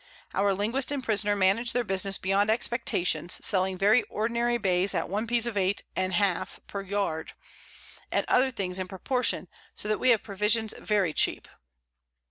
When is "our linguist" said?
0.33-0.91